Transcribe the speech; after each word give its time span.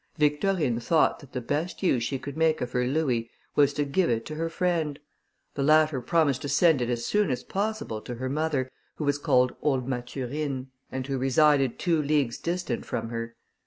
Victorine 0.17 0.79
thought 0.79 1.19
that 1.19 1.31
the 1.31 1.41
best 1.41 1.83
use 1.83 2.01
she 2.01 2.17
could 2.17 2.35
make 2.35 2.59
of 2.59 2.71
her 2.71 2.87
louis, 2.87 3.29
was 3.55 3.71
to 3.73 3.85
give 3.85 4.09
it 4.09 4.25
to 4.25 4.33
her 4.33 4.49
friend; 4.49 4.97
the 5.53 5.61
latter 5.61 6.01
promised 6.01 6.41
to 6.41 6.49
send 6.49 6.81
it 6.81 6.89
as 6.89 7.05
soon 7.05 7.29
as 7.29 7.43
possible 7.43 8.01
to 8.01 8.15
her 8.15 8.27
mother, 8.27 8.71
who 8.95 9.03
was 9.03 9.19
called 9.19 9.53
Old 9.61 9.87
Mathurine, 9.87 10.71
and 10.91 11.05
who 11.05 11.19
resided 11.19 11.77
two 11.77 12.01
leagues 12.01 12.39
distant 12.39 12.83
from 12.83 13.09
her. 13.09 13.35